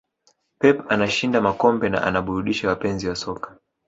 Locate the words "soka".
3.15-3.57